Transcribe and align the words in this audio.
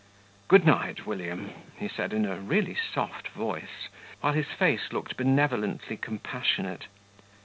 "Good 0.47 0.65
night, 0.65 1.05
William," 1.05 1.51
he 1.77 1.87
said, 1.87 2.11
in 2.11 2.25
a 2.25 2.39
really 2.39 2.73
soft 2.75 3.27
voice, 3.27 3.87
while 4.21 4.33
his 4.33 4.47
face 4.47 4.91
looked 4.91 5.15
benevolently 5.15 5.95
compassionate. 5.95 6.87